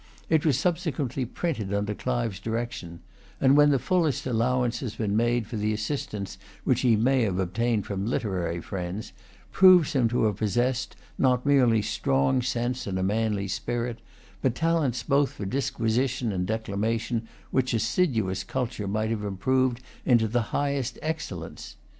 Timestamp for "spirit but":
13.47-14.55